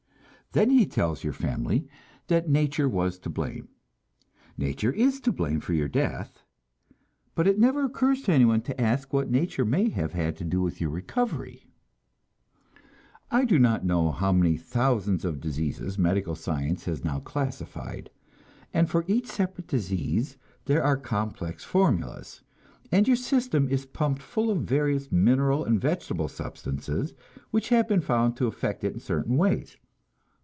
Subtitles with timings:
[0.53, 1.87] Then he tells your family
[2.27, 3.69] that nature was to blame.
[4.57, 6.43] Nature is to blame for your death,
[7.35, 10.59] but it never occurs to anyone to ask what nature may have had to do
[10.61, 11.69] with your recovery.
[13.31, 18.09] I do not know how many thousands of diseases medical science has now classified.
[18.73, 22.41] And for each separate disease there are complex formulas,
[22.91, 27.13] and your system is pumped full of various mineral and vegetable substances
[27.51, 29.77] which have been found to affect it in certain ways.